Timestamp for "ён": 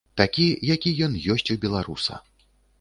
1.09-1.19